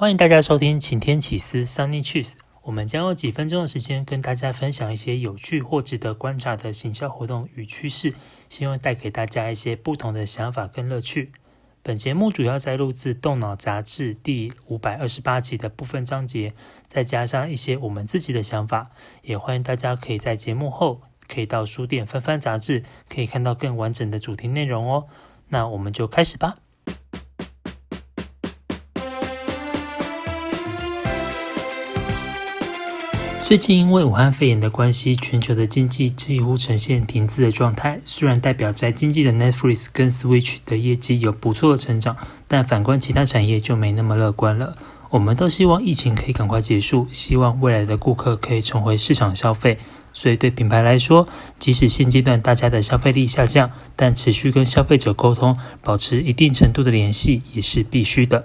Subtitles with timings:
[0.00, 2.32] 欢迎大家收听晴天起司 Sunny Cheese。
[2.62, 8.14] 我们将用几分钟的时间跟大家分享一些有趣或值得观察的行销活动与趋势，
[8.48, 11.32] 希望带给大家一些不同的想法跟乐趣。
[11.82, 16.54] 本节目主要摘录自《动脑》杂志第五百二十八集的部分章节，
[16.88, 18.92] 再加上一些我们自己的想法。
[19.20, 25.08] 也欢迎大家可以在节目后可以到书店翻翻杂志，可以看到更完整的主题内容哦。
[25.48, 26.56] 那我们就开始吧。
[33.50, 38.00] 最近因为武汉肺炎的关系，全球的经济几乎呈现停滞的状态。
[38.04, 44.76] 虽然代表在经济的 Netflix 跟 Switch 的业绩有不错的成长，但反观其他产业就没那么乐观了。
[45.08, 49.80] 我们都希望疫情可以赶快结束，希望未来的顾客可以重回市场消费。
[50.12, 51.26] 所以对品牌来说，
[51.58, 58.44] 即使现阶段大家的消费力下降，但持续跟消费者沟通，保持一定程度的联系也是必须的。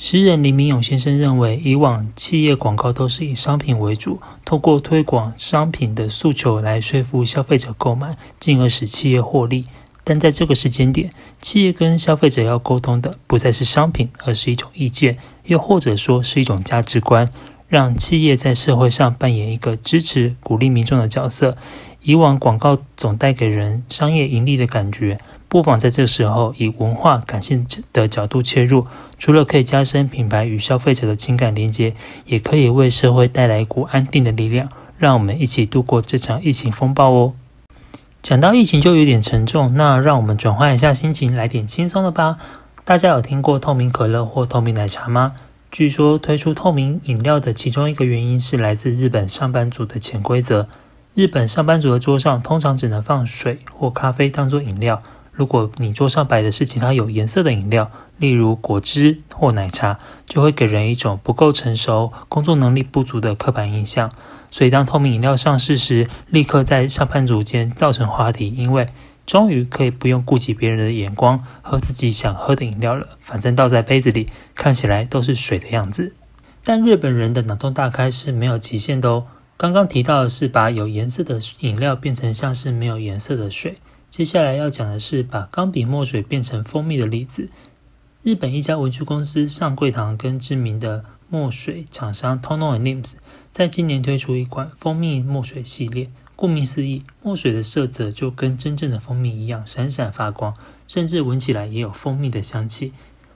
[0.00, 9.66] 诗人林明勇先生认为，以往企业广告都是以商品为主，透过推广商品的诉求来说服消费者购买，进而使企业获利。
[10.02, 11.10] 但在这个时间点，
[11.42, 17.28] 企业跟消费者要沟通的不再是商品，而是一种意见，又或者说是一种价值观，
[17.68, 21.58] 让企业在社会上扮演一个支持、鼓励民众的角色。
[22.00, 25.18] 以往广告总带给人商业盈利的感觉。
[25.50, 28.86] 不妨在这时候以文化感性的角度切入，
[29.18, 31.92] 除了可以加深品牌与消费者的情感连接，
[32.24, 34.68] 也可以为社会带来一股安定的力量。
[34.96, 37.32] 让我们一起度过这场疫情风暴哦。
[38.22, 42.38] 讲到疫情就有点沉重，那让我们转换一下心情，来点轻松的吧。
[42.84, 45.34] 大家有听过透明可乐或透明奶茶吗？
[45.72, 50.68] 据说推出透明饮料的其中一个原因是来自日本上班族的潜规则。
[51.14, 55.02] 日本上班族的桌上通常只能放水或咖啡当做饮料。
[55.40, 64.10] 如果你桌上摆的是其他有颜色的饮料，例如果汁或奶茶，就会给人一种不够成熟、工作能力不足的刻板印象。
[64.50, 68.88] 所以，当透明饮料上市时，立刻在上班族间造成话题，因为
[69.24, 73.16] 终于可以不用顾及别人的眼光，喝自己想喝的饮料了。
[73.18, 76.12] 反正倒在杯子里，看起来都是水的样子。
[76.62, 79.24] 但日本人的脑洞大开是没有极限的哦。
[79.56, 83.78] 刚刚提到的是把有颜色的饮料变成像是没有颜色的水。
[84.10, 87.48] 接下来要讲的是把钢笔墨水变成蜂蜜的例子。
[88.24, 93.14] 日本一家文具公司上柜堂跟知名的墨水厂商 Tono and Nims
[93.52, 96.10] 在今年推出一款蜂蜜墨水系列。
[96.34, 100.56] 顾名思义，墨水的色泽就跟真正的蜂蜜一样闪闪发光，
[100.88, 102.92] 甚至闻起来也有蜂蜜的香气。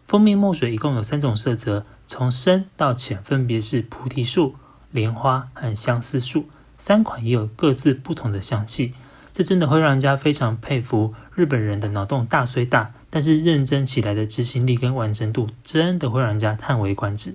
[0.09, 4.57] 蜂蜜墨水一共有三种色泽，从深到浅分别是菩提树、
[4.91, 8.95] 莲花和相思树，三款也有各自不同的香气。
[9.35, 17.35] 这真的会让人家非常佩服日本人的脑洞大虽大，但是认真起来的执行力跟完成度真的会让人家叹为观止。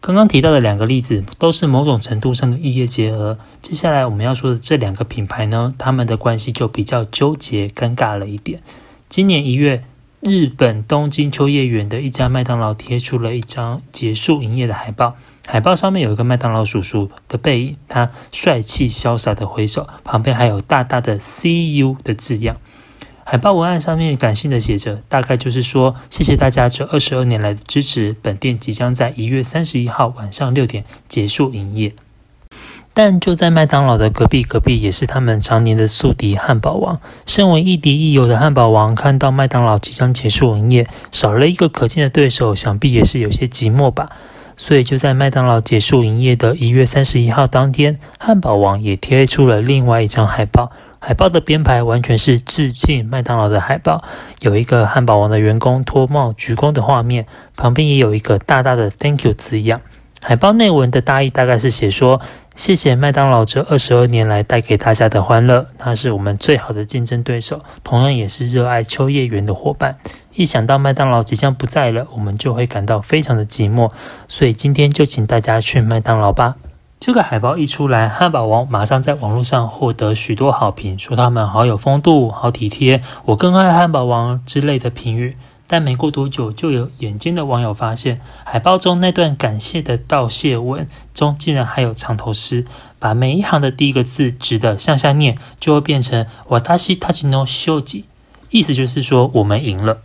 [0.00, 3.38] 刚刚提到的两个例子都是某种程度上的异业结合。
[3.60, 8.62] 接下来我们要说的这两个品牌呢，他们的关系就比较纠结尴尬了一点。
[9.10, 9.84] 今年一月，
[10.20, 15.16] 日本东京秋叶原的一家麦当劳贴出了一张结束营业的海报。
[15.46, 22.56] 海报上面有一个麦当劳叔叔的背影，他帅气潇洒的挥手，旁边还有大大的 “See you” 的字样。
[23.24, 31.94] 海报文案上面感性的写着，大概就是说，谢谢大家这二十二年来的支持，本店即将在一月三十一号晚上六点结束营业。
[32.92, 37.00] 但就在麦当劳的隔壁，隔壁也是他们常年的宿敌汉堡王。
[37.24, 44.10] 身为亦敌亦友的汉堡王，看到麦当劳即将结束营业，少了一个可敬的对手，想必也是有些寂寞吧。
[44.60, 50.70] 所以就在麦当劳结束营业的一月三十一号当天，汉堡王也贴出了另外一张海报。
[50.98, 54.04] 海报的编排完全是致敬麦当劳的海报，
[54.42, 57.24] 有一个汉堡王的员工脱帽鞠躬的画面，
[57.56, 59.80] 旁边也有一个大大的 “Thank you” 字样。
[60.20, 62.20] 海报内文的大意大概是写说：
[62.56, 69.96] 谢谢麦当劳这二十二年来带给大家的欢乐，他是我们最好的竞争对手，同样也是热爱秋叶原的伙伴。
[70.34, 73.90] 一想到麦当劳即将不在了，我们就会感到非常的寂寞。
[74.28, 76.56] 所以今天就请大家去麦当劳吧。
[76.98, 85.38] 这个海报一出来，汉堡王马上在网络上获得许多好评，说他们好有风度、好体贴，我更爱汉堡王之类的评语。
[85.69, 92.65] 但没过多久，就有眼尖的网友发现，海报中那段感谢的道谢文中，竟然还有藏头诗，
[92.99, 98.05] 把每一行的第一个字直的向下念，就会变成“私たちの胜利”，
[98.51, 100.01] 意思就是说我们赢了。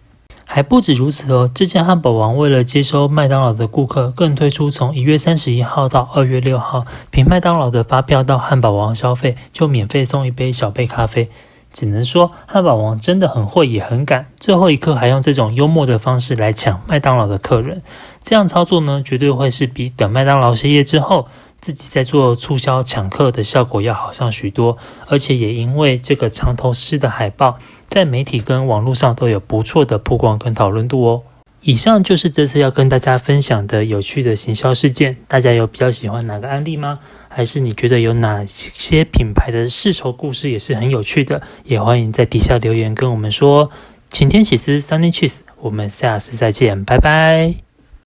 [0.46, 11.30] 还不止如此哦，这间汉堡王为了接收麦当劳的顾客，更推出从一月三十一号到二月六号，凭麦当劳的发票到汉堡王消费，就免费送一杯小杯咖啡。
[11.75, 17.81] 只能说汉堡王真的很会也很敢，最后一刻还用这种幽默的方式来抢麦当劳的客人。
[18.23, 21.27] 这样操作呢，绝对会是比等麦当劳歇业之后
[21.59, 24.77] 自己在做促销抢客的效果要好上许多。
[25.07, 31.23] 而且也因为这个藏头诗的海报，在媒体跟网络上都有不错的曝光跟讨论度哦。
[31.59, 36.99] 以上就是这次要跟大家分享的有趣的行销事件，大家有比较喜欢哪个案例吗？
[37.35, 41.41] 还是你觉得有哪些品牌的世仇故事也是很有趣的？
[41.65, 43.69] 也欢迎在底下留言跟我们说。
[44.09, 47.64] 晴天喜思 Sunny Cheese，我们下次再见，拜拜。